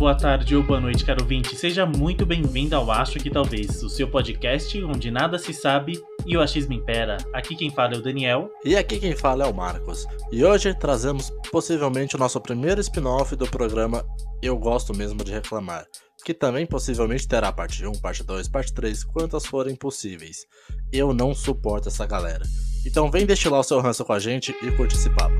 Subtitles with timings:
[0.00, 1.54] boa tarde ou boa noite, caro ouvinte.
[1.54, 6.38] Seja muito bem-vindo ao Acho que Talvez, o seu podcast onde nada se sabe e
[6.38, 7.18] o achismo impera.
[7.34, 8.50] Aqui quem fala é o Daniel.
[8.64, 10.06] E aqui quem fala é o Marcos.
[10.32, 14.02] E hoje trazemos possivelmente o nosso primeiro spin-off do programa
[14.40, 15.84] Eu Gosto Mesmo de Reclamar,
[16.24, 20.46] que também possivelmente terá parte 1, parte 2, parte 3, quantas forem possíveis.
[20.90, 22.46] Eu não suporto essa galera.
[22.86, 25.36] Então vem destilar o seu ranço com a gente e curte esse papo.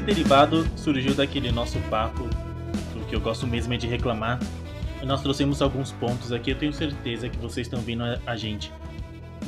[0.00, 2.24] Esse derivado surgiu daquele nosso papo,
[2.94, 4.40] do que eu gosto mesmo é de reclamar.
[5.02, 8.72] E nós trouxemos alguns pontos aqui, eu tenho certeza que vocês estão vindo a, gente.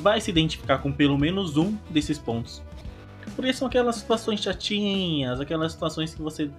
[0.03, 2.63] Vai se identificar com pelo menos um desses pontos.
[3.35, 6.51] Porque são aquelas situações chatinhas, aquelas situações que você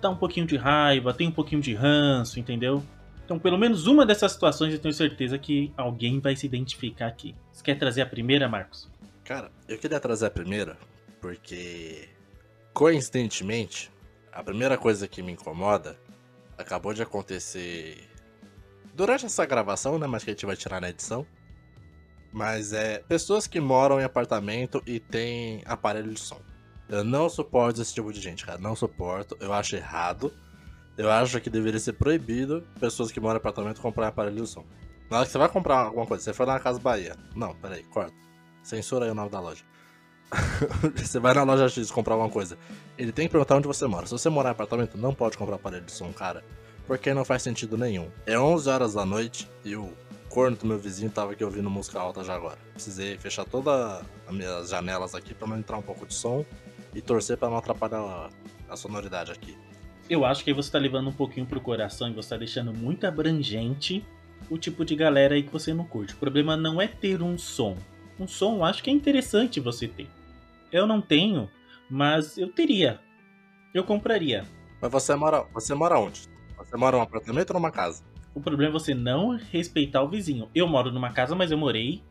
[0.00, 2.84] dá um pouquinho de raiva, tem um pouquinho de ranço, entendeu?
[3.24, 7.34] Então, pelo menos uma dessas situações eu tenho certeza que alguém vai se identificar aqui.
[7.50, 8.88] Você quer trazer a primeira, Marcos?
[9.24, 10.76] Cara, eu queria trazer a primeira
[11.24, 12.10] porque,
[12.74, 13.90] coincidentemente,
[14.32, 15.96] a primeira coisa que me incomoda
[16.58, 18.06] acabou de acontecer
[18.92, 20.06] durante essa gravação, né?
[20.08, 21.24] Mas que a gente vai tirar na edição.
[22.32, 26.40] Mas é pessoas que moram em apartamento e têm aparelho de som.
[26.88, 28.58] Eu não suporto esse tipo de gente, cara.
[28.58, 29.36] Não suporto.
[29.40, 30.34] Eu acho errado.
[30.98, 34.64] Eu acho que deveria ser proibido pessoas que moram em apartamento comprar aparelho de som.
[35.08, 37.16] Na hora que você vai comprar alguma coisa, você foi na Casa Bahia.
[37.36, 38.14] Não, peraí, corta.
[38.62, 39.62] Censura aí o nome da loja.
[40.96, 42.58] você vai na loja X comprar alguma coisa.
[42.96, 44.06] Ele tem que perguntar onde você mora.
[44.06, 46.44] Se você morar em apartamento, não pode comprar aparelho de som, cara.
[46.86, 48.08] Porque não faz sentido nenhum.
[48.26, 49.92] É 11 horas da noite e o
[50.28, 52.58] corno do meu vizinho tava aqui ouvindo música alta já agora.
[52.72, 56.44] Precisei fechar todas as minhas janelas aqui para não entrar um pouco de som
[56.94, 58.30] e torcer para não atrapalhar a,
[58.68, 59.56] a sonoridade aqui.
[60.08, 63.06] Eu acho que você tá levando um pouquinho pro coração e você tá deixando muito
[63.06, 64.04] abrangente
[64.50, 66.14] o tipo de galera aí que você não curte.
[66.14, 67.76] O problema não é ter um som.
[68.18, 70.08] Um som eu acho que é interessante você ter.
[70.74, 71.48] Eu não tenho,
[71.88, 72.98] mas eu teria.
[73.72, 74.44] Eu compraria.
[74.82, 76.28] Mas você mora, você mora onde?
[76.58, 78.02] Você mora num apartamento ou numa casa?
[78.34, 80.50] O problema é você não respeitar o vizinho.
[80.52, 82.02] Eu moro numa casa, mas eu morei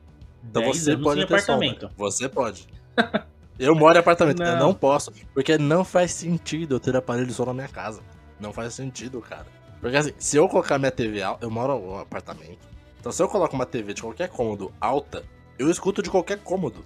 [0.42, 1.82] Então 10 você anos pode em ter apartamento.
[1.88, 1.94] velho.
[1.98, 2.66] Você pode.
[3.60, 4.60] Eu moro em apartamento, eu Não.
[4.60, 5.12] não posso.
[5.32, 8.02] Porque não faz sentido eu ter aparelho de som na minha casa.
[8.40, 9.46] Não faz sentido, cara.
[9.80, 12.58] Porque assim, se eu colocar minha TV alta, eu moro em um apartamento.
[13.00, 15.24] Então se eu coloco uma TV de qualquer cômodo alta,
[15.60, 16.84] eu escuto de qualquer cômodo.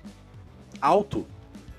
[0.81, 1.25] Alto.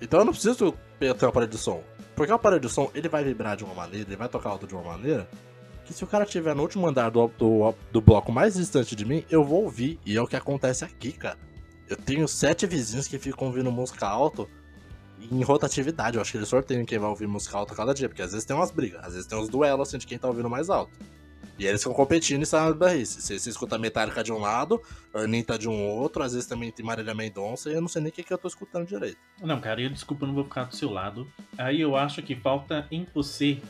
[0.01, 1.83] Então eu não preciso ter um aparelho de som.
[2.15, 4.67] Porque o aparelho de som, ele vai vibrar de uma maneira, ele vai tocar alto
[4.67, 5.29] de uma maneira,
[5.85, 9.05] que se o cara estiver no último andar do, do, do bloco mais distante de
[9.05, 9.99] mim, eu vou ouvir.
[10.05, 11.39] E é o que acontece aqui, cara.
[11.89, 14.49] Eu tenho sete vizinhos que ficam ouvindo música alto
[15.19, 16.17] em rotatividade.
[16.17, 18.45] Eu acho que eles sorteiam quem vai ouvir música alta cada dia, porque às vezes
[18.45, 20.93] tem umas brigas, às vezes tem uns duelos assim de quem tá ouvindo mais alto.
[21.59, 23.21] E eles ficam competindo e saem da barrice.
[23.21, 24.81] Você, você escuta Metallica de um lado,
[25.13, 28.11] Anitta de um outro, às vezes também tem Marília Mendonça, e eu não sei nem
[28.11, 29.19] o que, que eu tô escutando direito.
[29.43, 31.31] Não, cara, eu desculpa, eu não vou ficar do seu lado.
[31.57, 33.61] Aí eu acho que falta em você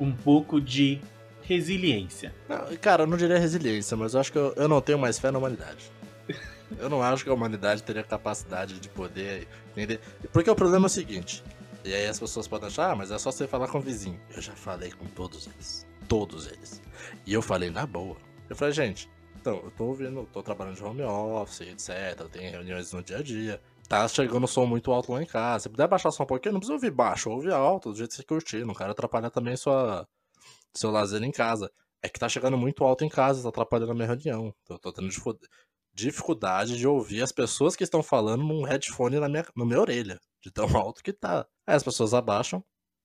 [0.00, 1.00] um pouco de
[1.42, 2.34] resiliência.
[2.48, 5.18] Não, cara, eu não diria resiliência, mas eu acho que eu, eu não tenho mais
[5.18, 5.90] fé na humanidade.
[6.78, 10.00] Eu não acho que a humanidade teria capacidade de poder entender.
[10.30, 11.42] Porque o problema é o seguinte.
[11.82, 14.20] E aí as pessoas podem achar, ah, mas é só você falar com o vizinho.
[14.36, 15.87] Eu já falei com todos eles.
[16.08, 16.80] Todos eles.
[17.26, 18.16] E eu falei na boa.
[18.48, 22.28] Eu falei, gente, então, eu tô ouvindo, tô trabalhando de home office, etc.
[22.30, 23.60] Tem reuniões no dia a dia.
[23.88, 25.64] Tá chegando som muito alto lá em casa.
[25.64, 28.16] Se puder baixar só um pouquinho, não precisa ouvir baixo, ouve alto, do jeito que
[28.16, 28.64] você curtir.
[28.64, 30.06] Não quero atrapalhar também sua,
[30.74, 31.70] seu lazer em casa.
[32.02, 34.54] É que tá chegando muito alto em casa, tá atrapalhando a minha reunião.
[34.62, 35.38] Então, Eu tô tendo dificu-
[35.94, 40.20] dificuldade de ouvir as pessoas que estão falando num headphone na minha, na minha orelha,
[40.42, 41.46] de tão alto que tá.
[41.66, 42.62] Aí as pessoas abaixam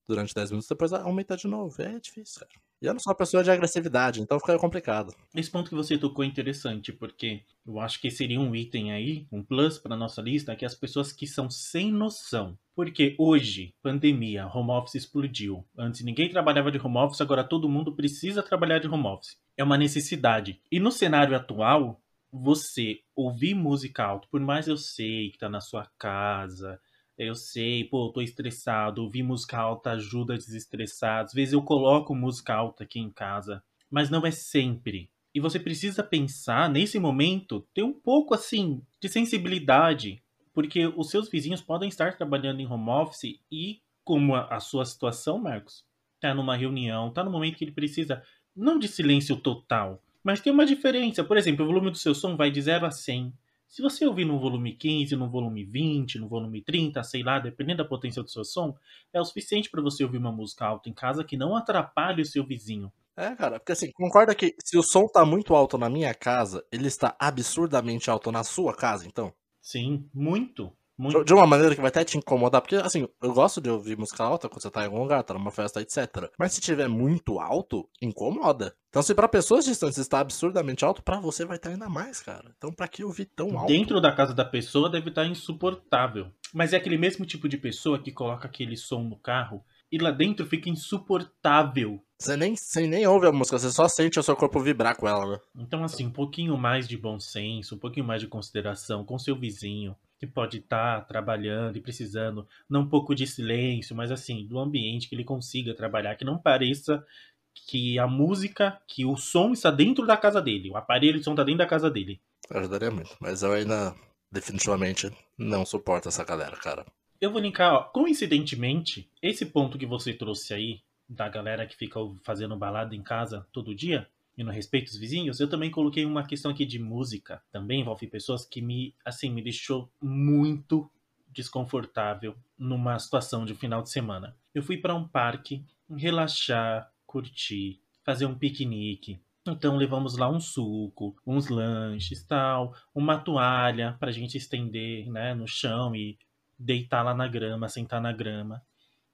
[0.08, 1.82] durante 10 minutos, depois aumenta de novo.
[1.82, 2.52] É difícil, cara.
[2.84, 5.16] E eu não sou uma pessoa de agressividade, então fica complicado.
[5.34, 9.26] Esse ponto que você tocou é interessante, porque eu acho que seria um item aí,
[9.32, 12.58] um plus para nossa lista, que as pessoas que são sem noção.
[12.76, 15.66] Porque hoje, pandemia, home office explodiu.
[15.78, 19.38] Antes ninguém trabalhava de home office, agora todo mundo precisa trabalhar de home office.
[19.56, 20.60] É uma necessidade.
[20.70, 25.62] E no cenário atual, você ouvir música alto, por mais eu sei que tá na
[25.62, 26.78] sua casa,
[27.18, 31.24] eu sei, pô, eu tô estressado, ouvir música alta ajuda a desestressar.
[31.24, 35.10] Às vezes eu coloco música alta aqui em casa, mas não é sempre.
[35.34, 40.22] E você precisa pensar, nesse momento, ter um pouco assim de sensibilidade,
[40.54, 44.86] porque os seus vizinhos podem estar trabalhando em home office e, como a, a sua
[44.86, 45.84] situação, Marcos,
[46.20, 48.22] tá numa reunião, tá no momento que ele precisa,
[48.56, 51.24] não de silêncio total, mas tem uma diferença.
[51.24, 53.34] Por exemplo, o volume do seu som vai de 0 a 100.
[53.74, 57.82] Se você ouvir no volume 15, no volume 20, no volume 30, sei lá, dependendo
[57.82, 58.78] da potência do seu som,
[59.12, 62.26] é o suficiente para você ouvir uma música alta em casa que não atrapalhe o
[62.26, 62.94] seu vizinho.
[63.18, 66.64] É, cara, porque assim, concorda que se o som tá muito alto na minha casa,
[66.72, 69.34] ele está absurdamente alto na sua casa, então?
[69.60, 70.72] Sim, muito.
[70.98, 71.24] Muito.
[71.24, 74.24] De uma maneira que vai até te incomodar, porque assim, eu gosto de ouvir música
[74.24, 76.30] alta quando você tá em algum lugar, tá numa festa, etc.
[76.38, 78.76] Mas se tiver muito alto, incomoda.
[78.90, 82.54] Então, se para pessoas distantes está absurdamente alto, para você vai estar ainda mais, cara.
[82.56, 83.68] Então, para que ouvir tão alto?
[83.68, 86.28] Dentro da casa da pessoa deve estar insuportável.
[86.54, 90.10] Mas é aquele mesmo tipo de pessoa que coloca aquele som no carro e lá
[90.10, 92.04] dentro fica insuportável.
[92.20, 95.08] Você nem, você nem ouve a música, você só sente o seu corpo vibrar com
[95.08, 95.40] ela, né?
[95.56, 99.36] Então, assim, um pouquinho mais de bom senso, um pouquinho mais de consideração com seu
[99.36, 104.48] vizinho, que pode estar tá trabalhando e precisando, não um pouco de silêncio, mas assim,
[104.48, 107.06] do ambiente que ele consiga trabalhar, que não pareça
[107.54, 111.32] que a música, que o som está dentro da casa dele, o aparelho de som
[111.32, 112.22] está dentro da casa dele.
[112.50, 113.94] Ajudaria muito, mas eu ainda
[114.32, 116.86] definitivamente não suporto essa galera, cara.
[117.20, 122.00] Eu vou linkar, ó, coincidentemente, esse ponto que você trouxe aí, da galera que fica
[122.24, 124.08] fazendo balada em casa todo dia,
[124.38, 127.42] e no respeito aos vizinhos, eu também coloquei uma questão aqui de música.
[127.52, 130.90] Também envolve pessoas que me, assim, me deixou muito
[131.32, 134.36] desconfortável numa situação de final de semana.
[134.54, 139.20] Eu fui para um parque relaxar, curtir, fazer um piquenique.
[139.46, 145.34] Então levamos lá um suco, uns lanches, tal, uma toalha para a gente estender, né,
[145.34, 146.18] no chão e
[146.58, 148.64] deitar lá na grama, sentar na grama.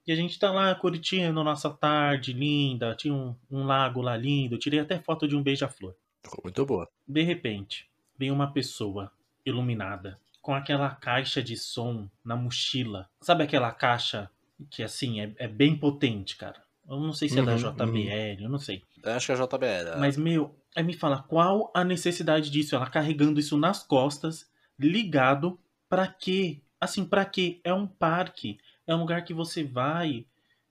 [0.10, 4.58] E a gente tá lá curtindo nossa tarde linda, tinha um, um lago lá lindo,
[4.58, 5.94] tirei até foto de um beija-flor.
[6.24, 6.90] Ficou muito boa.
[7.08, 9.12] De repente, vem uma pessoa
[9.46, 13.08] iluminada, com aquela caixa de som na mochila.
[13.22, 14.32] Sabe aquela caixa
[14.72, 16.60] que, assim, é, é bem potente, cara?
[16.90, 18.46] Eu não sei se uhum, é da uhum, JBL, uhum.
[18.46, 18.82] eu não sei.
[19.04, 19.90] Eu acho que é a JBL.
[19.94, 19.98] É.
[20.00, 22.76] Mas, meu, aí me fala, qual a necessidade disso?
[22.76, 26.64] Ela carregando isso nas costas, ligado, pra quê?
[26.82, 27.62] Assim, pra quê?
[27.64, 28.58] É um parque
[28.90, 30.26] é um lugar que você vai,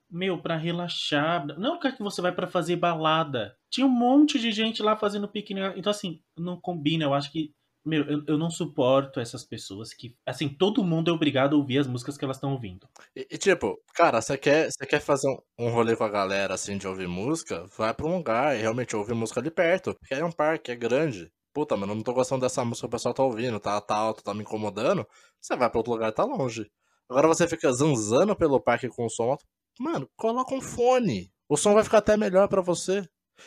[0.09, 1.47] meu, para relaxar.
[1.57, 3.55] Não é um lugar que você vai para fazer balada.
[3.69, 5.79] Tinha um monte de gente lá fazendo piquenique.
[5.79, 7.05] Então, assim, não combina.
[7.05, 7.53] Eu acho que
[7.85, 10.15] meu, eu, eu não suporto essas pessoas que.
[10.25, 12.87] Assim, todo mundo é obrigado a ouvir as músicas que elas estão ouvindo.
[13.15, 16.77] E, e, tipo, cara, você quer, quer fazer um, um rolê com a galera, assim,
[16.77, 17.65] de ouvir música?
[17.77, 19.95] Vai pra um lugar e realmente ouvir música ali perto.
[19.95, 21.31] Porque é um parque, é grande.
[21.53, 23.95] Puta, mano, eu não tô gostando dessa música que o pessoal tá ouvindo, tá, tá
[23.95, 25.07] alto, tá me incomodando.
[25.41, 26.69] Você vai pra outro lugar, tá longe.
[27.09, 29.45] Agora você fica zanzando pelo parque com o som alto.
[29.79, 31.31] Mano, coloca um fone.
[31.49, 33.03] O som vai ficar até melhor para você.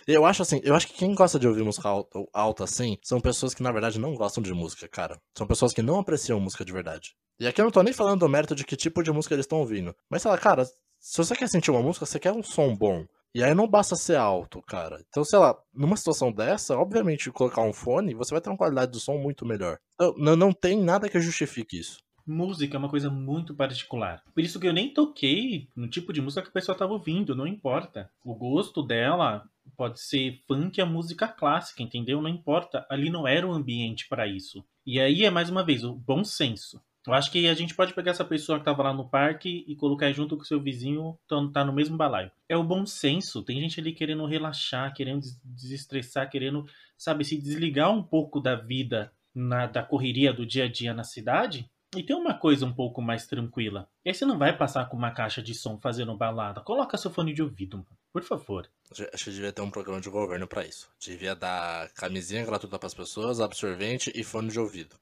[0.07, 3.21] Eu acho assim, eu acho que quem gosta de ouvir música alta, alta assim, são
[3.21, 5.21] pessoas que na verdade não gostam de música, cara.
[5.37, 7.15] São pessoas que não apreciam música de verdade.
[7.39, 9.45] E aqui eu não tô nem falando do mérito de que tipo de música eles
[9.45, 9.95] estão ouvindo.
[10.11, 13.05] Mas sei lá, cara, se você quer sentir uma música, você quer um som bom.
[13.35, 15.03] E aí não basta ser alto, cara.
[15.09, 18.93] Então, sei lá, numa situação dessa, obviamente, colocar um fone, você vai ter uma qualidade
[18.93, 19.79] do som muito melhor.
[19.95, 24.23] Então, não, não tem nada que justifique isso música é uma coisa muito particular.
[24.35, 27.35] Por isso que eu nem toquei no tipo de música que a pessoa estava ouvindo,
[27.35, 28.11] não importa.
[28.25, 32.21] O gosto dela pode ser funk a música clássica, entendeu?
[32.21, 32.87] Não importa.
[32.89, 34.65] Ali não era o ambiente para isso.
[34.87, 36.81] E aí é mais uma vez o bom senso.
[37.07, 39.75] Eu acho que a gente pode pegar essa pessoa que estava lá no parque e
[39.75, 42.31] colocar junto com o seu vizinho, então tá no mesmo balaio.
[42.49, 43.43] É o bom senso.
[43.43, 46.65] Tem gente ali querendo relaxar, querendo desestressar, querendo,
[46.97, 51.05] sabe, se desligar um pouco da vida, na, da correria do dia a dia na
[51.05, 53.89] cidade e tem uma coisa um pouco mais tranquila.
[54.05, 56.61] E aí você não vai passar com uma caixa de som fazendo balada.
[56.63, 57.89] Coloca seu fone de ouvido, mano.
[58.13, 58.69] Por favor.
[59.13, 60.91] Acho que devia ter um programa de governo para isso.
[60.99, 64.97] Devia dar camisinha gratuita para as pessoas, absorvente e fone de ouvido.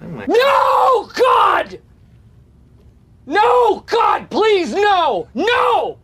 [0.00, 1.80] No, God!
[3.26, 5.28] No, God, please, no!
[5.34, 5.98] No!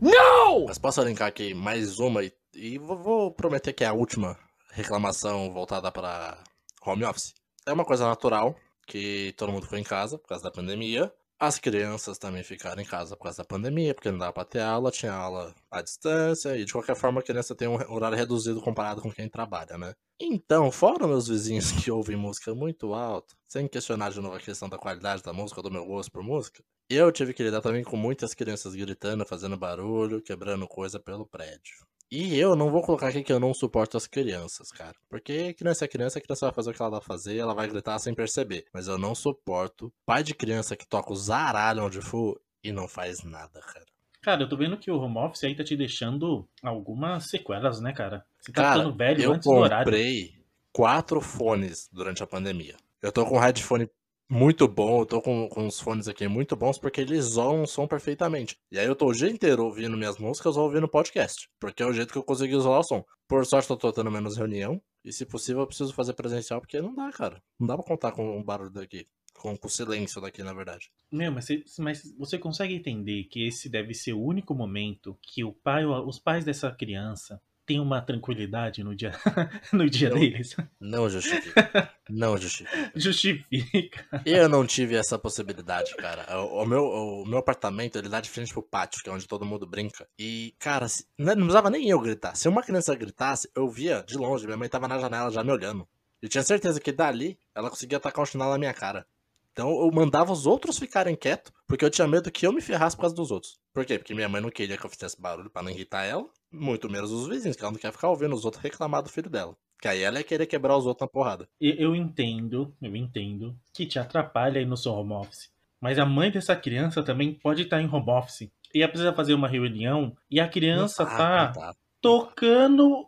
[0.00, 0.66] No!
[0.66, 4.36] Mas posso linkar aqui mais uma e, e vou prometer que é a última
[4.72, 6.38] reclamação voltada para
[6.84, 7.34] home office.
[7.66, 8.54] É uma coisa natural,
[8.86, 11.12] que todo mundo ficou em casa por causa da pandemia.
[11.38, 14.60] As crianças também ficaram em casa por causa da pandemia, porque não dava pra ter
[14.60, 18.62] aula, tinha aula à distância, e de qualquer forma a criança tem um horário reduzido
[18.62, 19.94] comparado com quem trabalha, né?
[20.18, 24.66] Então, fora meus vizinhos que ouvem música muito alto, sem questionar de novo a questão
[24.66, 27.96] da qualidade da música, do meu gosto por música, eu tive que lidar também com
[27.96, 31.86] muitas crianças gritando, fazendo barulho, quebrando coisa pelo prédio.
[32.10, 34.94] E eu não vou colocar aqui que eu não suporto as crianças, cara.
[35.08, 37.68] Porque criança é criança, a criança vai fazer o que ela vai fazer, ela vai
[37.68, 38.64] gritar sem perceber.
[38.72, 42.86] Mas eu não suporto pai de criança que toca o zaralho onde for e não
[42.86, 43.86] faz nada, cara.
[44.22, 47.92] Cara, eu tô vendo que o home office aí tá te deixando algumas sequelas, né,
[47.92, 48.24] cara?
[48.40, 49.82] Você tá cara, ficando velho eu antes do horário.
[49.82, 52.76] Eu comprei quatro fones durante a pandemia.
[53.00, 53.88] Eu tô com um headphone
[54.28, 55.00] muito bom.
[55.00, 58.56] Eu tô com, com os fones aqui muito bons porque eles isolam o som perfeitamente.
[58.70, 61.48] E aí eu tô o dia inteiro ouvindo minhas músicas ou ouvindo podcast.
[61.60, 63.04] Porque é o jeito que eu consegui isolar o som.
[63.28, 64.80] Por sorte, eu tô tendo menos reunião.
[65.04, 67.42] E se possível, eu preciso fazer presencial, porque não dá, cara.
[67.58, 69.06] Não dá pra contar com o barulho daqui.
[69.34, 70.90] Com, com o silêncio daqui, na verdade.
[71.12, 75.44] Meu, mas você, mas você consegue entender que esse deve ser o único momento que
[75.44, 79.12] o pai, os pais dessa criança têm uma tranquilidade no dia,
[79.72, 80.18] no dia Não.
[80.20, 80.56] deles?
[80.80, 81.90] Não justifica.
[82.08, 82.92] não justifica.
[82.94, 84.06] Justifica.
[84.24, 86.40] Eu não tive essa possibilidade, cara.
[86.40, 89.26] O, o meu, o meu apartamento, ele dá de frente pro pátio, que é onde
[89.26, 90.06] todo mundo brinca.
[90.18, 92.34] E, cara, se- não não precisava nem eu gritar.
[92.36, 94.46] Se uma criança gritasse, eu via de longe.
[94.46, 95.86] Minha mãe tava na janela já me olhando.
[96.22, 99.06] Eu tinha certeza que dali ela conseguia tacar um chinelo na minha cara.
[99.52, 102.94] Então eu mandava os outros ficarem quietos, porque eu tinha medo que eu me ferrasse
[102.94, 103.58] por causa dos outros.
[103.76, 103.98] Por quê?
[103.98, 107.12] Porque minha mãe não queria que eu fizesse barulho pra não irritar ela, muito menos
[107.12, 109.54] os vizinhos, que ela não quer ficar ouvindo os outros reclamar do filho dela.
[109.82, 111.46] Que aí ela ia querer quebrar os outros na porrada.
[111.60, 115.50] E- Eu entendo, eu entendo que te atrapalha aí no seu home office.
[115.78, 118.50] Mas a mãe dessa criança também pode estar em home office.
[118.74, 121.74] E ela precisa fazer uma reunião e a criança Não tá não dá.
[122.00, 123.06] tocando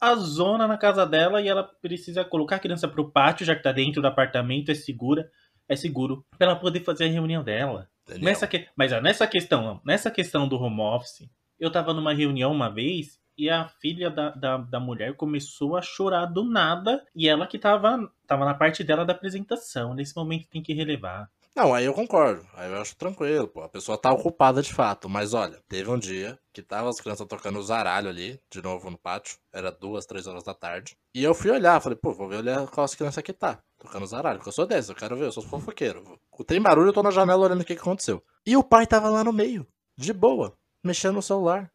[0.00, 3.62] a zona na casa dela e ela precisa colocar a criança pro pátio, já que
[3.62, 5.30] tá dentro do apartamento, é segura,
[5.68, 7.90] é seguro, pra ela poder fazer a reunião dela.
[8.20, 8.66] Nessa, que...
[8.76, 13.18] Mas ó, nessa questão, nessa questão do home office, eu tava numa reunião uma vez
[13.36, 17.58] e a filha da, da, da mulher começou a chorar do nada e ela que
[17.58, 19.94] tava, tava na parte dela da apresentação.
[19.94, 21.30] Nesse momento tem que relevar.
[21.58, 22.46] Não, aí eu concordo.
[22.54, 23.62] Aí eu acho tranquilo, pô.
[23.62, 25.08] A pessoa tá ocupada de fato.
[25.08, 28.88] Mas olha, teve um dia que tava as crianças tocando o zaralho ali, de novo
[28.88, 29.36] no pátio.
[29.52, 30.96] Era duas, três horas da tarde.
[31.12, 33.60] E eu fui olhar, falei, pô, vou ver olhar qual as crianças que tá.
[33.76, 36.20] Tocando zaralho, porque eu sou desse, eu quero ver, eu sou fofoqueiro.
[36.46, 38.22] Tem barulho, eu tô na janela olhando o que, que aconteceu.
[38.46, 41.72] E o pai tava lá no meio, de boa, mexendo no celular,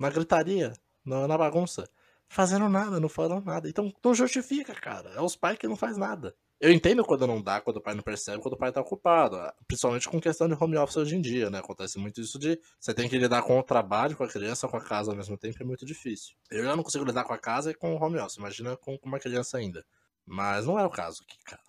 [0.00, 0.72] na gritaria,
[1.04, 1.86] na, na bagunça.
[2.26, 3.68] Fazendo nada, não falando nada.
[3.68, 5.10] Então não justifica, cara.
[5.10, 6.34] É os pais que não faz nada.
[6.58, 9.36] Eu entendo quando não dá, quando o pai não percebe, quando o pai tá ocupado.
[9.36, 11.58] ah, Principalmente com questão de home office hoje em dia, né?
[11.58, 14.76] Acontece muito isso de você tem que lidar com o trabalho, com a criança, com
[14.76, 16.34] a casa ao mesmo tempo, é muito difícil.
[16.50, 18.98] Eu já não consigo lidar com a casa e com o home office, imagina com,
[19.04, 19.84] uma criança ainda.
[20.24, 21.62] Mas não é o caso aqui, cara.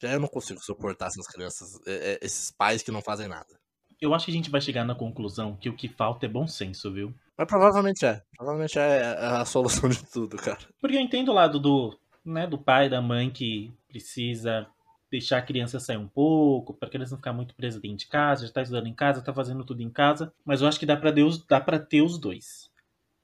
[0.00, 3.58] Já eu não consigo suportar essas crianças, é- é- esses pais que não fazem nada.
[3.98, 6.46] Eu acho que a gente vai chegar na conclusão que o que falta é bom
[6.46, 7.14] senso, viu?
[7.38, 8.22] Mas provavelmente é.
[8.36, 9.44] Provavelmente é é a
[9.86, 10.58] solução de tudo, cara.
[10.78, 14.66] Porque eu entendo o lado do, né, do pai, da mãe que precisa
[15.10, 18.06] deixar a criança sair um pouco, para a criança não ficar muito presa dentro de
[18.08, 20.32] casa, já tá estudando em casa, tá fazendo tudo em casa.
[20.44, 22.70] Mas eu acho que dá para Deus, dá para ter os dois.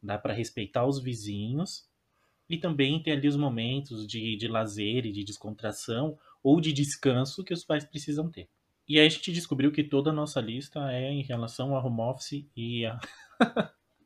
[0.03, 1.89] Dá para respeitar os vizinhos
[2.49, 7.45] e também ter ali os momentos de, de lazer e de descontração ou de descanso
[7.45, 8.49] que os pais precisam ter.
[8.89, 12.01] E aí a gente descobriu que toda a nossa lista é em relação ao home
[12.03, 12.99] office e a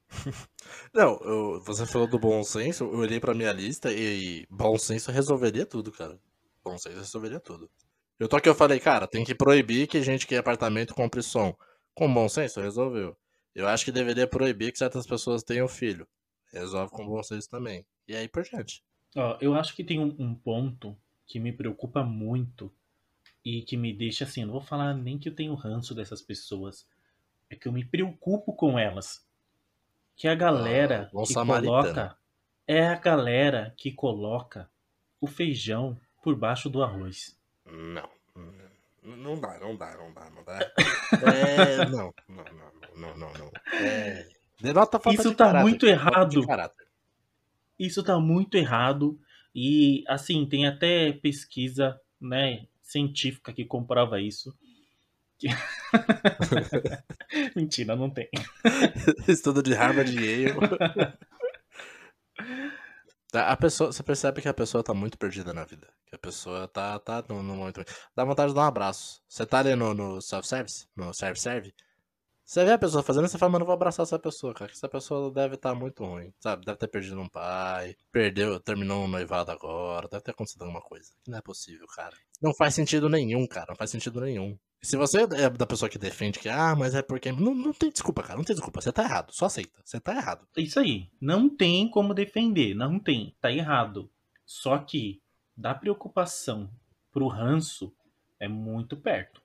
[0.95, 5.11] Não, eu- você falou do bom senso, eu olhei pra minha lista e bom senso
[5.11, 6.19] resolveria tudo, cara.
[6.67, 7.71] Bom senso resolveria tudo.
[8.19, 11.23] Eu tô aqui, eu falei, cara, tem que proibir que gente que é apartamento compre
[11.23, 11.57] som.
[11.95, 13.17] Com bom senso, resolveu.
[13.55, 16.09] Eu acho que deveria proibir que certas pessoas tenham filho.
[16.53, 17.87] Resolve com bom senso também.
[18.09, 18.83] E aí por diante.
[19.17, 20.97] Ó, eu acho que tem um, um ponto
[21.27, 22.73] que me preocupa muito
[23.45, 26.87] e que me deixa assim, não vou falar nem que eu tenho ranço dessas pessoas,
[27.51, 29.27] é que eu me preocupo com elas.
[30.17, 31.67] Que a galera Ah, que samaritano.
[31.75, 32.19] coloca
[32.67, 34.71] é a galera que coloca
[35.21, 37.39] o feijão por baixo do arroz.
[37.65, 38.11] Não.
[39.01, 40.59] Não, dá, não dá, não dá, não dá.
[41.23, 43.53] É, não, não, não, não, não, não.
[43.73, 44.27] É,
[44.61, 46.45] denota falta Isso de tá caráter, muito errado.
[47.79, 49.17] Isso tá muito errado
[49.55, 54.53] e assim, tem até pesquisa, né, científica que comprova isso.
[57.55, 58.29] Mentira, não tem.
[59.29, 60.57] Estudo de Harvard e Yale.
[63.31, 65.89] Tá, A pessoa, você percebe que a pessoa tá muito perdida na vida.
[66.07, 67.85] Que a pessoa tá, tá no, no momento.
[68.15, 69.21] Dá vontade de dar um abraço.
[69.29, 71.75] Você tá ali no, no self-service, no serve-serve.
[72.45, 74.71] Você vê a pessoa fazendo, você fala, mano, eu vou abraçar essa pessoa, cara.
[74.71, 76.65] Que essa pessoa deve estar muito ruim, sabe?
[76.65, 81.11] Deve ter perdido um pai, perdeu, terminou um noivado agora, deve ter acontecido alguma coisa.
[81.27, 82.17] Não é possível, cara.
[82.41, 83.67] Não faz sentido nenhum, cara.
[83.71, 84.57] Não faz sentido nenhum.
[84.83, 87.33] Se você é da pessoa que defende que, ah, mas é porque.
[87.33, 88.37] Não, não tem desculpa, cara.
[88.37, 88.81] Não tem desculpa.
[88.81, 89.33] Você tá errado.
[89.33, 89.81] Só aceita.
[89.85, 90.47] Você tá errado.
[90.57, 91.11] Isso aí.
[91.21, 92.75] Não tem como defender.
[92.75, 93.35] Não tem.
[93.41, 94.11] Tá errado.
[94.45, 95.21] Só que
[95.57, 96.71] da preocupação
[97.11, 97.93] pro ranço
[98.39, 99.43] é muito perto.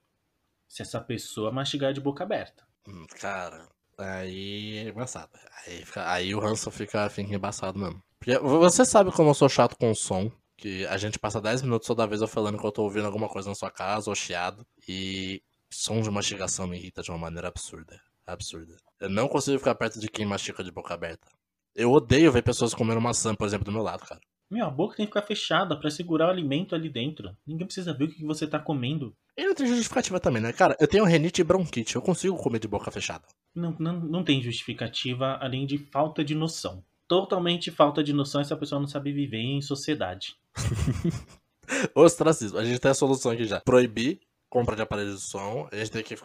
[0.67, 2.63] Se essa pessoa mastigar de boca aberta.
[2.87, 5.31] Hum, Cara, aí é embaçado.
[5.65, 8.01] Aí, fica- aí o ranço fica, fica embaçado mesmo.
[8.19, 10.31] Porque você sabe como eu sou chato com o som.
[10.61, 13.27] Que a gente passa 10 minutos toda vez eu falando que eu tô ouvindo alguma
[13.27, 14.63] coisa na sua casa, ou chiado.
[14.87, 15.41] E
[15.71, 17.99] som de mastigação me irrita de uma maneira absurda.
[18.27, 18.77] Absurda.
[18.99, 21.27] Eu não consigo ficar perto de quem mastica de boca aberta.
[21.75, 24.21] Eu odeio ver pessoas comendo maçã, por exemplo, do meu lado, cara.
[24.51, 27.35] Meu, a boca tem que ficar fechada pra segurar o alimento ali dentro.
[27.47, 29.15] Ninguém precisa ver o que você tá comendo.
[29.35, 30.53] E não tem justificativa também, né?
[30.53, 31.95] Cara, eu tenho renite e bronquite.
[31.95, 33.23] Eu consigo comer de boca fechada.
[33.55, 36.83] Não, não, não tem justificativa além de falta de noção.
[37.11, 40.37] Totalmente falta de noção essa pessoa não sabe viver em sociedade.
[41.93, 42.57] Ostracismo.
[42.57, 43.59] A gente tem a solução aqui já.
[43.59, 46.17] Proibir compra de aparelhos de som, a gente tem que uh,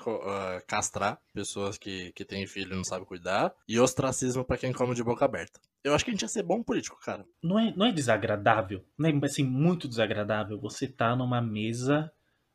[0.66, 4.96] castrar pessoas que, que têm filho e não sabem cuidar, e ostracismo para quem come
[4.96, 5.60] de boca aberta.
[5.84, 7.24] Eu acho que a gente ia ser bom político, cara.
[7.40, 12.10] Não é, não é desagradável, não é assim, muito desagradável você tá numa mesa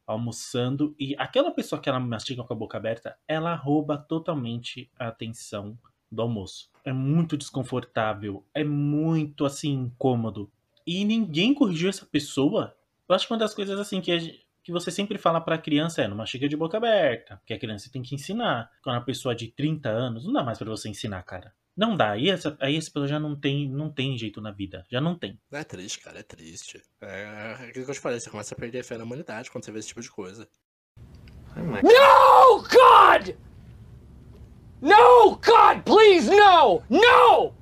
[0.06, 5.08] almoçando e aquela pessoa que ela mastiga com a boca aberta, ela rouba totalmente a
[5.08, 5.78] atenção
[6.12, 6.71] do almoço.
[6.84, 10.52] É muito desconfortável, é muito assim incômodo.
[10.86, 12.76] E ninguém corrigiu essa pessoa.
[13.08, 14.20] Eu acho que uma das coisas assim que, a,
[14.64, 17.60] que você sempre fala para a criança é não mastiga de boca aberta, porque a
[17.60, 18.72] criança tem que ensinar.
[18.84, 21.54] Quando a pessoa de 30 anos, não dá mais para você ensinar, cara.
[21.76, 22.12] Não dá.
[22.12, 24.86] Aí essa, aí essa pessoa já não tem, não tem jeito na vida.
[24.92, 25.40] Já não tem.
[25.52, 26.20] É triste, cara.
[26.20, 26.82] É triste.
[27.00, 28.20] É, é aquilo que eu te falei.
[28.20, 30.48] Você começa a perder a fé na humanidade quando você vê esse tipo de coisa.
[31.56, 33.36] No, God!
[34.82, 36.82] No, God, please, no!
[36.90, 37.54] No!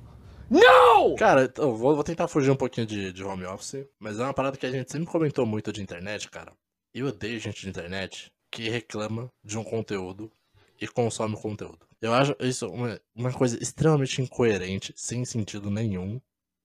[0.49, 1.15] No!
[1.17, 4.33] Cara, eu vou, vou tentar fugir um pouquinho de, de home office, mas é uma
[4.33, 6.53] parada que a gente sempre comentou muito de internet, cara.
[6.93, 10.31] Eu odeio gente de internet que reclama de um conteúdo
[10.79, 11.85] e consome o conteúdo.
[12.01, 16.21] Eu acho isso uma, uma coisa extremamente incoerente, sem sentido nenhum.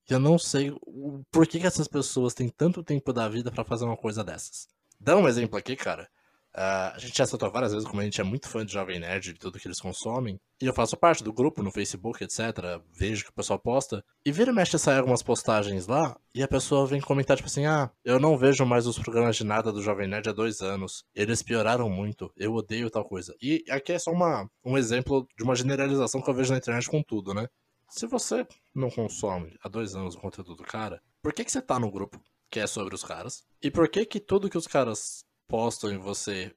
[0.09, 0.73] E eu não sei
[1.33, 4.69] por que, que essas pessoas têm tanto tempo da vida para fazer uma coisa dessas.
[5.01, 6.09] Dá um exemplo aqui, cara.
[6.57, 9.01] Uh, a gente já citou várias vezes como a gente é muito fã de Jovem
[9.01, 10.39] Nerd, de tudo que eles consomem.
[10.63, 12.81] E eu faço parte do grupo no Facebook, etc.
[12.93, 14.05] Vejo que o pessoal posta.
[14.25, 16.17] E vira e mexe sai algumas postagens lá.
[16.33, 19.45] E a pessoa vem comentar, tipo assim: Ah, eu não vejo mais os programas de
[19.45, 21.05] nada do Jovem Nerd há dois anos.
[21.13, 22.33] Eles pioraram muito.
[22.37, 23.35] Eu odeio tal coisa.
[23.43, 26.89] E aqui é só uma, um exemplo de uma generalização que eu vejo na internet
[26.89, 27.49] com tudo, né?
[27.91, 31.61] Se você não consome há dois anos o conteúdo do cara, por que, que você
[31.61, 33.45] tá no grupo que é sobre os caras?
[33.61, 36.55] E por que que tudo que os caras postam e você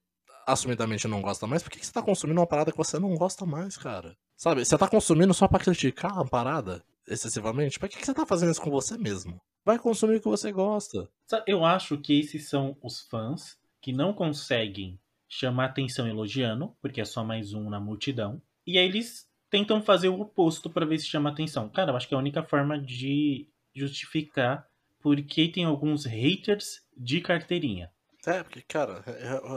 [0.48, 3.16] assumidamente não gosta mais, por que, que você tá consumindo uma parada que você não
[3.16, 4.16] gosta mais, cara?
[4.36, 7.80] Sabe, você tá consumindo só para criticar uma parada excessivamente?
[7.80, 9.42] Por que, que você tá fazendo isso com você mesmo?
[9.66, 11.10] Vai consumir o que você gosta.
[11.46, 17.06] Eu acho que esses são os fãs que não conseguem chamar atenção elogiando, porque é
[17.06, 18.42] só mais um na multidão.
[18.66, 21.70] E aí eles tentam fazer o oposto para ver se chama atenção.
[21.70, 24.68] Cara, eu acho que é a única forma de justificar
[25.00, 27.92] porque tem alguns haters de carteirinha.
[28.28, 29.06] É, porque, cara,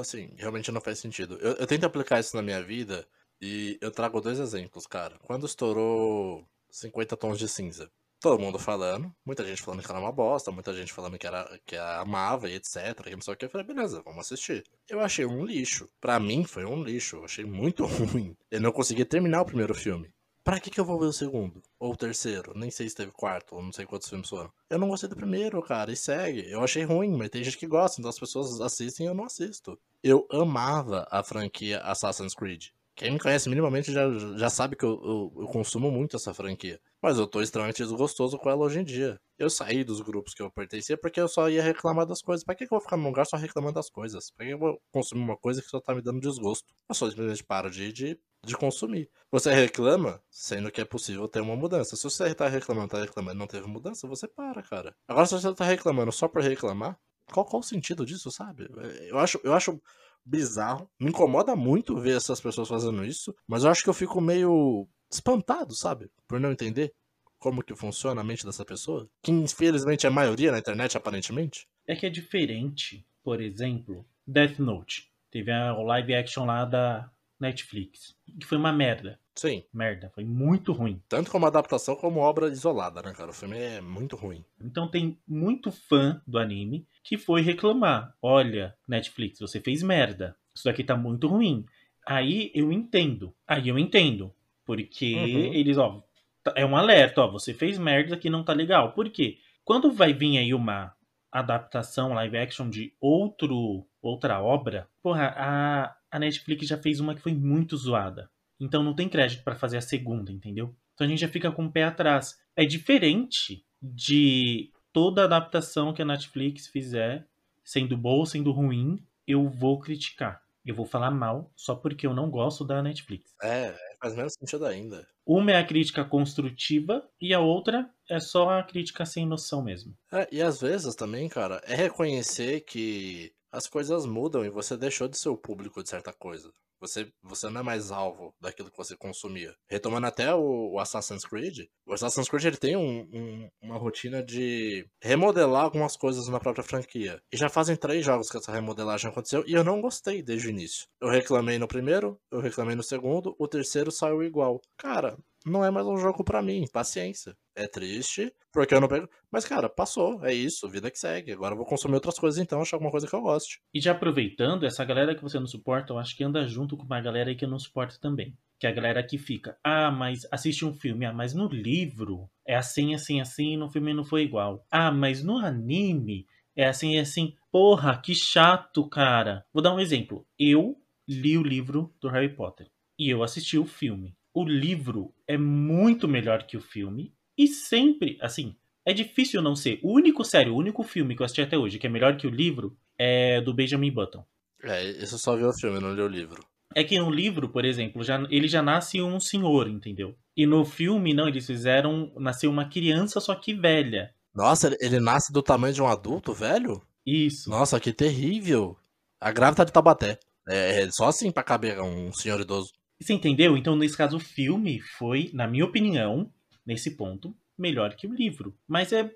[0.01, 1.37] assim, realmente não faz sentido.
[1.41, 3.05] Eu, eu tento aplicar isso na minha vida
[3.41, 5.19] e eu trago dois exemplos, cara.
[5.25, 10.13] Quando estourou 50 tons de cinza, todo mundo falando, muita gente falando que era uma
[10.13, 13.47] bosta, muita gente falando que era que amava e etc, que não sei o que,
[13.47, 14.65] eu falei, beleza, vamos assistir.
[14.89, 15.91] Eu achei um lixo.
[16.01, 18.37] Pra mim foi um lixo, eu achei muito ruim.
[18.53, 20.15] Eu não consegui terminar o primeiro filme.
[20.51, 21.63] Pra que, que eu vou ver o segundo?
[21.79, 22.53] Ou o terceiro?
[22.57, 24.51] Nem sei se teve quarto, ou não sei quantos filmes foram.
[24.69, 26.51] Eu não gostei do primeiro, cara, e segue.
[26.51, 29.27] Eu achei ruim, mas tem gente que gosta, então as pessoas assistem e eu não
[29.27, 29.79] assisto.
[30.03, 32.71] Eu amava a franquia Assassin's Creed.
[33.01, 36.79] Quem me conhece minimamente já, já sabe que eu, eu, eu, consumo muito essa franquia.
[37.01, 39.19] Mas eu tô extremamente desgostoso com ela hoje em dia.
[39.39, 42.45] Eu saí dos grupos que eu pertencia porque eu só ia reclamar das coisas.
[42.45, 44.31] Pra que, que eu vou ficar num lugar só reclamando das coisas?
[44.31, 46.75] Pra que eu vou consumir uma coisa que só tá me dando desgosto?
[46.91, 49.09] Eu só simplesmente paro de, de, de consumir.
[49.33, 51.97] Você reclama, sendo que é possível ter uma mudança.
[51.97, 54.95] Se você tá reclamando, tá reclamando não teve mudança, você para, cara.
[55.09, 57.01] Agora, se você tá reclamando só por reclamar,
[57.33, 58.69] qual, qual o sentido disso, sabe?
[59.09, 59.81] Eu acho, eu acho
[60.25, 60.89] bizarro.
[60.99, 64.89] Me incomoda muito ver essas pessoas fazendo isso, mas eu acho que eu fico meio
[65.11, 66.11] espantado, sabe?
[66.29, 66.93] Por não entender
[67.39, 69.09] como que funciona a mente dessa pessoa.
[69.23, 71.67] Que infelizmente é a maioria na internet, aparentemente.
[71.87, 75.11] É que é diferente, por exemplo, Death Note.
[75.31, 78.15] Teve a live action lá da Netflix.
[78.39, 79.19] Que foi uma merda.
[79.35, 79.65] Sim.
[79.73, 81.03] Merda, foi muito ruim.
[81.09, 83.31] Tanto como adaptação como obra isolada, né, cara?
[83.31, 84.45] O filme é muito ruim.
[84.61, 88.15] Então tem muito fã do anime que foi reclamar.
[88.21, 90.37] Olha, Netflix, você fez merda.
[90.55, 91.65] Isso daqui tá muito ruim.
[92.07, 93.35] Aí eu entendo.
[93.49, 94.35] Aí eu entendo.
[94.67, 95.55] Porque uhum.
[95.55, 96.03] eles, ó,
[96.43, 98.93] tá, é um alerta, ó, você fez merda que não tá legal.
[98.93, 99.39] Por quê?
[99.65, 100.95] Quando vai vir aí uma
[101.33, 107.23] adaptação live action de outro outra obra, porra, a, a Netflix já fez uma que
[107.23, 108.31] foi muito zoada.
[108.61, 110.75] Então não tem crédito para fazer a segunda, entendeu?
[110.95, 112.39] Então a gente já fica com o pé atrás.
[112.55, 117.27] É diferente de toda adaptação que a Netflix fizer,
[117.65, 120.43] sendo boa ou sendo ruim, eu vou criticar.
[120.65, 123.35] Eu vou falar mal só porque eu não gosto da Netflix.
[123.43, 125.07] É, faz menos sentido ainda.
[125.25, 129.97] Uma é a crítica construtiva e a outra é só a crítica sem noção mesmo.
[130.13, 135.09] É, e às vezes também, cara, é reconhecer que as coisas mudam e você deixou
[135.09, 136.53] de ser o público de certa coisa.
[136.81, 139.55] Você, você não é mais alvo daquilo que você consumia.
[139.69, 144.23] Retomando até o, o Assassin's Creed, o Assassin's Creed ele tem um, um, uma rotina
[144.23, 147.21] de remodelar algumas coisas na própria franquia.
[147.31, 150.51] E já fazem três jogos que essa remodelagem aconteceu e eu não gostei desde o
[150.51, 150.87] início.
[150.99, 154.63] Eu reclamei no primeiro, eu reclamei no segundo, o terceiro saiu igual.
[154.79, 156.65] Cara, não é mais um jogo pra mim.
[156.73, 157.37] Paciência.
[157.55, 159.09] É triste, porque eu não pego.
[159.31, 160.25] Mas, cara, passou.
[160.25, 161.33] É isso, vida que segue.
[161.33, 163.61] Agora eu vou consumir outras coisas então, achar alguma coisa que eu goste.
[163.73, 166.85] E já aproveitando, essa galera que você não suporta, eu acho que anda junto com
[166.85, 168.37] uma galera aí que eu não suporto também.
[168.59, 172.29] Que é a galera que fica, ah, mas assiste um filme, ah, mas no livro
[172.47, 174.67] é assim, assim, assim, no filme não foi igual.
[174.71, 177.35] Ah, mas no anime é assim, assim.
[177.51, 179.47] Porra, que chato, cara.
[179.53, 180.27] Vou dar um exemplo.
[180.39, 180.77] Eu
[181.09, 184.15] li o livro do Harry Potter e eu assisti o filme.
[184.35, 188.55] O livro é muito melhor que o filme e sempre, assim,
[188.87, 189.81] é difícil não ser.
[189.83, 192.27] O único, sério, o único filme que eu assisti até hoje que é melhor que
[192.27, 194.25] o livro é do Benjamin Button.
[194.63, 196.45] É, isso só viu o filme, não leu o livro.
[196.75, 200.15] É que no livro, por exemplo, já, ele já nasce um senhor, entendeu?
[200.37, 202.13] E no filme, não, eles fizeram.
[202.17, 204.15] Nasceu uma criança, só que velha.
[204.35, 206.81] Nossa, ele, ele nasce do tamanho de um adulto, velho?
[207.05, 207.51] Isso.
[207.51, 208.77] Nossa, que terrível.
[209.21, 210.19] A grávida de Tabaté.
[210.49, 212.73] É, é só assim pra caber um senhor idoso.
[213.01, 213.57] Você entendeu?
[213.57, 216.31] Então, nesse caso, o filme foi, na minha opinião,
[216.67, 218.57] nesse ponto, melhor que o livro.
[218.69, 219.11] Mas é.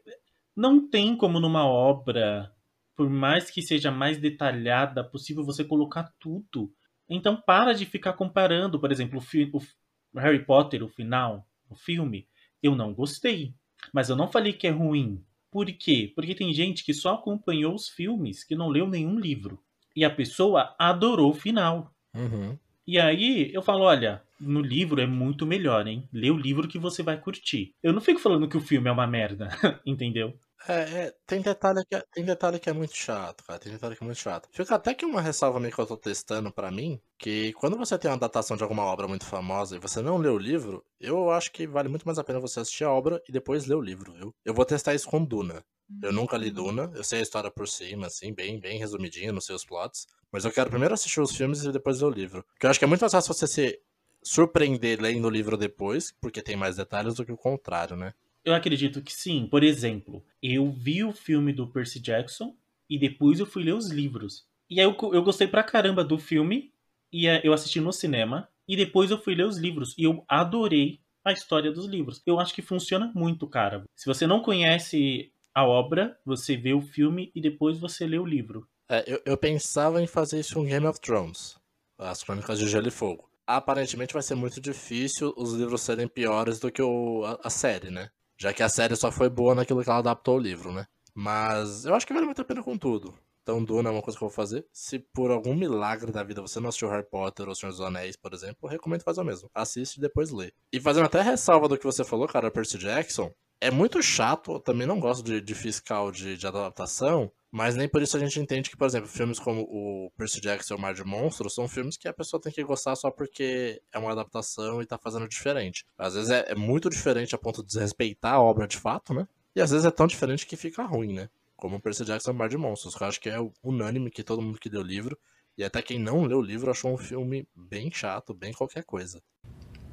[0.56, 2.54] Não tem como numa obra,
[2.94, 6.72] por mais que seja mais detalhada possível, você colocar tudo.
[7.08, 12.28] Então para de ficar comparando, por exemplo, o, o Harry Potter, o final, o filme,
[12.62, 13.52] eu não gostei.
[13.92, 15.24] Mas eu não falei que é ruim.
[15.50, 16.12] Por quê?
[16.14, 19.60] Porque tem gente que só acompanhou os filmes, que não leu nenhum livro.
[19.94, 21.92] E a pessoa adorou o final.
[22.14, 22.56] Uhum.
[22.86, 26.08] E aí eu falo, olha, no livro é muito melhor, hein?
[26.12, 27.74] Lê o livro que você vai curtir.
[27.82, 29.48] Eu não fico falando que o filme é uma merda,
[29.86, 30.34] entendeu?
[30.66, 33.58] É, é, tem detalhe, que é, tem detalhe que é muito chato, cara.
[33.58, 34.48] Tem detalhe que é muito chato.
[34.50, 37.98] Fica até que uma ressalva meio que eu tô testando pra mim, que quando você
[37.98, 41.30] tem uma datação de alguma obra muito famosa e você não lê o livro, eu
[41.30, 43.80] acho que vale muito mais a pena você assistir a obra e depois ler o
[43.82, 44.34] livro, viu?
[44.44, 45.62] Eu vou testar isso com Duna.
[46.02, 49.44] Eu nunca li Duna, eu sei a história por cima, assim, bem, bem resumidinha nos
[49.44, 50.06] seus plots.
[50.34, 52.42] Mas eu quero primeiro assistir os filmes e depois ler o livro.
[52.42, 53.80] Porque eu acho que é muito mais fácil você se
[54.20, 58.12] surpreender lendo o livro depois, porque tem mais detalhes do que o contrário, né?
[58.44, 59.46] Eu acredito que sim.
[59.46, 62.52] Por exemplo, eu vi o filme do Percy Jackson
[62.90, 64.44] e depois eu fui ler os livros.
[64.68, 66.72] E aí eu, eu gostei pra caramba do filme
[67.12, 70.24] e eh, eu assisti no cinema e depois eu fui ler os livros e eu
[70.26, 72.20] adorei a história dos livros.
[72.26, 73.84] Eu acho que funciona muito, cara.
[73.94, 78.26] Se você não conhece a obra, você vê o filme e depois você lê o
[78.26, 78.66] livro.
[78.88, 81.56] É, eu, eu pensava em fazer isso com Game of Thrones,
[81.98, 83.28] as Crônicas de Gelo e Fogo.
[83.46, 87.90] Aparentemente vai ser muito difícil os livros serem piores do que o, a, a série,
[87.90, 88.10] né?
[88.38, 90.86] Já que a série só foi boa naquilo que ela adaptou ao livro, né?
[91.14, 93.14] Mas eu acho que vale muito a pena com tudo.
[93.42, 94.66] Então, Duna é uma coisa que eu vou fazer.
[94.72, 98.16] Se por algum milagre da vida você não assistiu Harry Potter ou Senhor dos Anéis,
[98.16, 99.50] por exemplo, eu recomendo fazer o mesmo.
[99.54, 100.50] Assiste e depois lê.
[100.72, 103.30] E fazendo até ressalva do que você falou, cara, Percy Jackson,
[103.64, 107.88] é muito chato, eu também não gosto de, de fiscal de, de adaptação, mas nem
[107.88, 110.80] por isso a gente entende que, por exemplo, filmes como o Percy Jackson e o
[110.80, 114.12] Mar de Monstros são filmes que a pessoa tem que gostar só porque é uma
[114.12, 115.86] adaptação e tá fazendo diferente.
[115.96, 119.26] Às vezes é, é muito diferente a ponto de desrespeitar a obra de fato, né?
[119.56, 121.30] E às vezes é tão diferente que fica ruim, né?
[121.56, 124.10] Como o Percy Jackson e o Mar de Monstros, que eu acho que é unânime
[124.10, 125.18] que todo mundo que leu o livro,
[125.56, 129.22] e até quem não leu o livro achou um filme bem chato, bem qualquer coisa.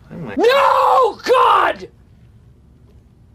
[0.10, 2.01] No, God!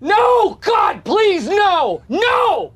[0.01, 2.03] No, God, please, no!
[2.09, 2.73] No!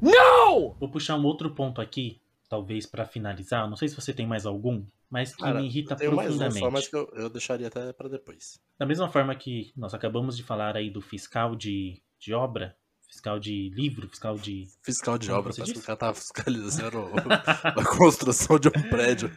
[0.00, 0.74] No!
[0.80, 3.68] Vou puxar um outro ponto aqui, talvez pra finalizar.
[3.68, 6.34] Não sei se você tem mais algum, mas que Cara, me irrita eu tenho mais
[6.34, 6.64] um profundamente.
[6.64, 8.58] só, mas que eu, eu deixaria até pra depois.
[8.78, 12.76] Da mesma forma que nós acabamos de falar aí do fiscal de, de obra,
[13.08, 14.66] fiscal de livro, fiscal de.
[14.82, 16.98] Fiscal de Como obra, você parece que o cara tá fiscalizando
[17.64, 19.30] a construção de um prédio.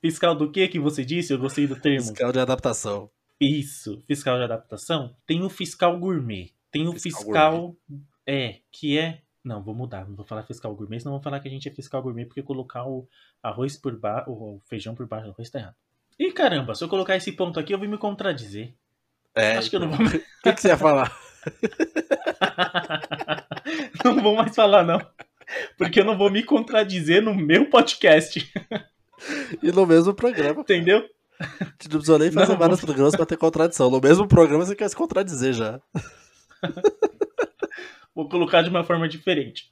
[0.00, 1.32] Fiscal do que que você disse?
[1.32, 2.08] Eu gostei do termo.
[2.08, 3.10] Fiscal de adaptação.
[3.40, 5.14] Isso, fiscal de adaptação.
[5.26, 6.52] Tem o fiscal gourmet.
[6.70, 7.76] Tem o Fiscal fiscal.
[8.26, 9.22] É, que é.
[9.44, 10.08] Não, vou mudar.
[10.08, 12.42] Não vou falar fiscal gourmet, senão vou falar que a gente é fiscal gourmet porque
[12.42, 13.08] colocar o
[13.42, 14.30] arroz por baixo.
[14.30, 15.76] O feijão por baixo do arroz tá errado.
[16.18, 18.74] Ih, caramba, se eu colocar esse ponto aqui, eu vou me contradizer.
[19.34, 20.06] É, Acho que eu não vou.
[20.06, 21.14] O que, que você ia falar?
[24.04, 24.98] não vou mais falar, não.
[25.76, 28.50] Porque eu não vou me contradizer no meu podcast.
[29.62, 30.62] E no mesmo programa.
[30.62, 31.06] Entendeu?
[31.84, 33.90] Não precisou nem fazer Não, vários programas pra ter contradição.
[33.90, 35.80] No mesmo programa você quer se contradizer já.
[38.14, 39.70] Vou colocar de uma forma diferente.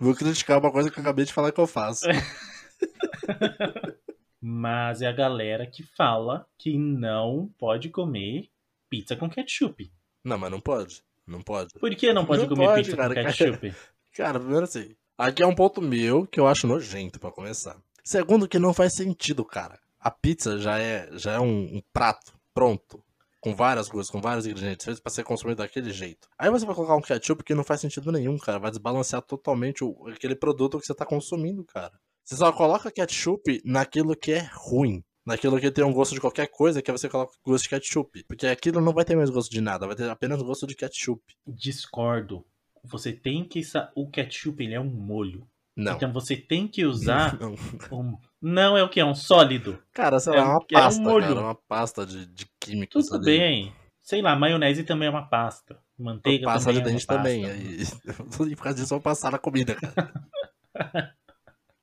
[0.00, 2.06] Vou criticar uma coisa que eu acabei de falar que eu faço.
[4.40, 8.48] Mas é a galera que fala que não pode comer
[8.88, 9.92] pizza com ketchup.
[10.24, 11.02] Não, mas não pode.
[11.26, 11.74] Não pode.
[11.78, 13.74] Por que não pode Não comer pode, pizza cara, com ketchup?
[14.16, 17.76] Cara, primeiro assim, aqui é um ponto meu que eu acho nojento pra começar.
[18.02, 19.78] Segundo, que não faz sentido, cara.
[20.00, 23.02] A pizza já é, já é um, um prato pronto,
[23.40, 26.28] com várias coisas, com vários ingredientes, feito pra ser consumido daquele jeito.
[26.38, 28.58] Aí você vai colocar um ketchup que não faz sentido nenhum, cara.
[28.58, 31.92] Vai desbalancear totalmente o- aquele produto que você tá consumindo, cara.
[32.24, 35.02] Você só coloca ketchup naquilo que é ruim.
[35.26, 38.24] naquilo que tem um gosto de qualquer coisa, que você coloca gosto de ketchup.
[38.24, 41.22] Porque aquilo não vai ter mais gosto de nada, vai ter apenas gosto de ketchup.
[41.46, 42.44] Discordo.
[42.84, 43.60] Você tem que.
[43.94, 45.46] O ketchup ele é um molho.
[45.76, 45.94] Não.
[45.94, 47.38] Então você tem que usar.
[47.40, 47.54] Não.
[47.92, 48.18] um...
[48.40, 49.00] Não é o que?
[49.00, 49.82] É um sólido?
[49.92, 51.26] Cara, sei É lá, um- uma é um pasta, molho.
[51.26, 53.72] cara, uma pasta de, de químicos Tudo bem.
[54.02, 55.78] Sei lá, maionese também é uma pasta.
[55.98, 57.42] Manteiga Pasta também de é uma dente também.
[57.42, 57.56] pasta.
[58.46, 59.94] Aí, por causa disso, eu vou passar na comida, cara.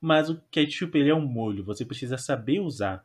[0.02, 3.04] Mas o ketchup ele é um molho, você precisa saber usar.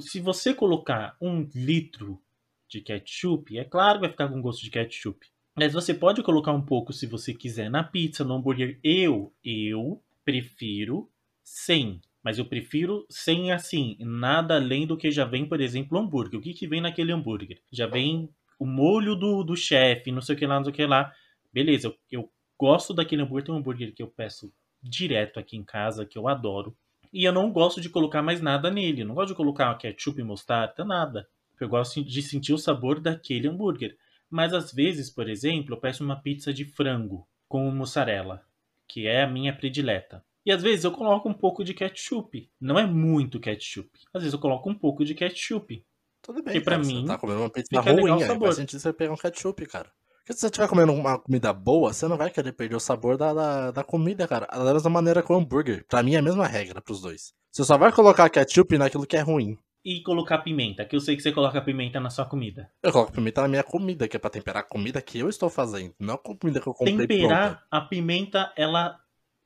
[0.00, 2.20] Se você colocar um litro
[2.68, 5.26] de ketchup, é claro que vai ficar com gosto de ketchup.
[5.56, 8.78] Mas você pode colocar um pouco se você quiser na pizza, no hambúrguer.
[8.82, 11.10] Eu, eu prefiro
[11.42, 12.00] sem.
[12.28, 16.38] Mas eu prefiro sem assim, nada além do que já vem, por exemplo, hambúrguer.
[16.38, 17.62] O que, que vem naquele hambúrguer?
[17.72, 20.76] Já vem o molho do, do chefe, não sei o que lá, não sei o
[20.76, 21.10] que lá.
[21.50, 23.46] Beleza, eu, eu gosto daquele hambúrguer.
[23.46, 26.76] Tem um hambúrguer que eu peço direto aqui em casa, que eu adoro.
[27.10, 29.04] E eu não gosto de colocar mais nada nele.
[29.04, 31.26] Não gosto de colocar ketchup e mostarda, nada.
[31.58, 33.96] Eu gosto de sentir o sabor daquele hambúrguer.
[34.28, 38.44] Mas às vezes, por exemplo, eu peço uma pizza de frango com mussarela,
[38.86, 40.22] que é a minha predileta.
[40.46, 42.50] E às vezes eu coloco um pouco de ketchup.
[42.60, 43.90] Não é muito ketchup.
[44.14, 45.84] Às vezes eu coloco um pouco de ketchup.
[46.22, 48.46] Tudo bem, Que pra cara, mim, Você tá comendo uma pizza ruim, aí sabor.
[48.48, 49.90] faz sentido você pegar um ketchup, cara.
[50.18, 53.16] Porque se você estiver comendo uma comida boa, você não vai querer perder o sabor
[53.16, 54.46] da, da, da comida, cara.
[54.46, 55.86] Da mesma maneira com o hambúrguer.
[55.88, 57.32] Pra mim é a mesma regra pros dois.
[57.50, 59.56] Você só vai colocar ketchup naquilo que é ruim.
[59.84, 62.70] E colocar pimenta, que eu sei que você coloca pimenta na sua comida.
[62.82, 65.48] Eu coloco pimenta na minha comida, que é pra temperar a comida que eu estou
[65.48, 65.94] fazendo.
[65.98, 67.08] Não a comida que eu comprei pronta.
[67.14, 68.98] Temperar a pimenta, ela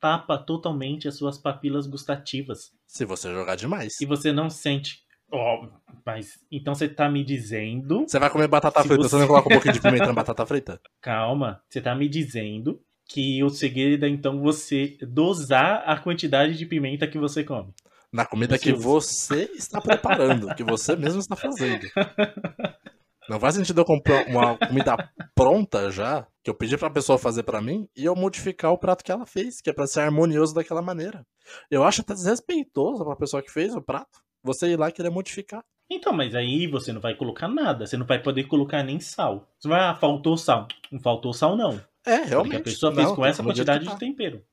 [0.03, 2.71] tapa totalmente as suas papilas gustativas.
[2.85, 4.01] Se você jogar demais.
[4.01, 4.97] E você não sente.
[5.31, 5.65] Ó,
[6.05, 8.01] mas então você tá me dizendo.
[8.05, 9.09] Você vai comer batata frita, você...
[9.09, 10.81] você- não coloca um pouquinho de pimenta na batata frita?
[11.01, 16.65] Calma, você tá me dizendo que o segredo é então você dosar a quantidade de
[16.65, 17.73] pimenta que você come.
[18.11, 18.83] Na comida Você que usa.
[18.83, 21.87] você está preparando, que você mesmo está fazendo.
[23.29, 24.97] Não faz sentido eu comprar uma comida
[25.33, 29.03] pronta já, que eu pedi pra pessoa fazer pra mim, e eu modificar o prato
[29.03, 31.25] que ela fez, que é pra ser harmonioso daquela maneira.
[31.69, 35.09] Eu acho até desrespeitoso pra pessoa que fez o prato, você ir lá e querer
[35.09, 35.63] modificar.
[35.89, 37.85] Então, mas aí você não vai colocar nada.
[37.85, 39.47] Você não vai poder colocar nem sal.
[39.59, 40.67] Você vai, ah, faltou sal.
[40.91, 41.79] Não faltou sal, não.
[42.05, 42.55] É, Porque realmente.
[42.55, 44.43] a pessoa fez Não, com tem essa quantidade de tempero.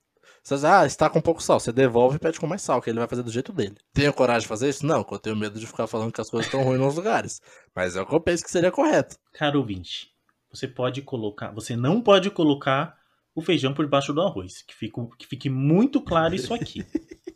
[0.42, 1.60] Você diz, ah, está com pouco sal.
[1.60, 3.76] Você devolve e pede com mais sal, que ele vai fazer do jeito dele.
[3.92, 4.86] Tenho coragem de fazer isso?
[4.86, 7.40] Não, porque eu tenho medo de ficar falando que as coisas estão ruins nos lugares.
[7.74, 9.16] Mas é o que eu penso que seria correto.
[9.34, 10.10] Caro ouvinte,
[10.50, 11.52] você pode colocar.
[11.52, 12.96] Você não pode colocar
[13.34, 14.62] o feijão por baixo do arroz.
[14.62, 16.84] Que fique, que fique muito claro isso aqui.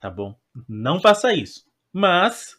[0.00, 0.38] Tá bom?
[0.68, 1.64] Não faça isso.
[1.92, 2.56] Mas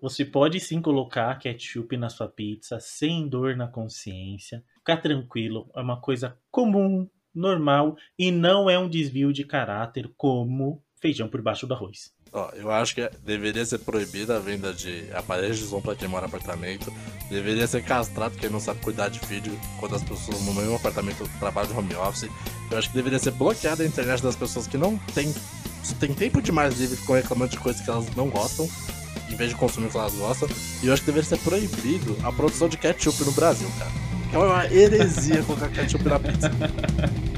[0.00, 4.64] você pode sim colocar ketchup na sua pizza sem dor na consciência.
[4.78, 10.82] Ficar tranquilo, é uma coisa comum, normal e não é um desvio de caráter como
[11.00, 12.16] feijão por baixo do arroz.
[12.54, 16.26] Eu acho que deveria ser proibida a venda de aparelhos de som pra quem mora
[16.26, 16.92] em apartamento.
[17.30, 21.28] Deveria ser castrado quem não sabe cuidar de vídeo quando as pessoas no mesmo apartamento
[21.38, 22.28] trabalham de home office.
[22.70, 25.32] Eu acho que deveria ser bloqueada a internet das pessoas que não têm,
[25.98, 28.68] tem tempo demais livre ficam reclamando de coisas que elas não gostam,
[29.30, 30.48] em vez de consumir o que elas gostam.
[30.82, 34.05] E eu acho que deveria ser proibido a produção de ketchup no Brasil, cara.
[34.32, 36.50] É uma heresia colocar ketchup na pizza.